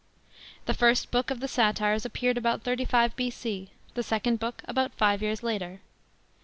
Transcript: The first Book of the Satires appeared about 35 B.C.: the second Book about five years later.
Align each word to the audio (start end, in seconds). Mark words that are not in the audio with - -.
The 0.65 0.73
first 0.73 1.11
Book 1.11 1.29
of 1.29 1.41
the 1.41 1.47
Satires 1.47 2.05
appeared 2.05 2.35
about 2.35 2.63
35 2.63 3.15
B.C.: 3.15 3.69
the 3.93 4.01
second 4.01 4.39
Book 4.39 4.63
about 4.67 4.93
five 4.93 5.21
years 5.21 5.43
later. 5.43 5.79